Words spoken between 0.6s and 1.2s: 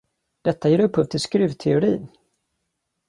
ger upphov till